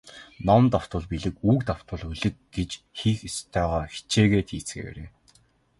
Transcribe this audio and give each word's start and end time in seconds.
Ном 0.47 0.63
давтвал 0.73 1.03
билиг, 1.11 1.35
үг 1.51 1.59
давтвал 1.67 2.01
улиг 2.11 2.35
гэж 2.55 2.71
хийх 2.97 3.19
ёстойгоо 3.29 3.81
хичээгээд 3.93 4.47
хийцгээгээрэй. 4.51 5.09